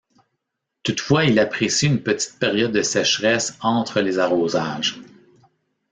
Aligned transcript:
Toutefois, 0.81 1.25
il 1.25 1.37
apprécie 1.37 1.85
une 1.85 2.01
petite 2.01 2.39
période 2.39 2.71
de 2.71 2.81
sécheresse 2.81 3.59
entre 3.61 4.01
les 4.01 4.17
arrosages. 4.17 4.99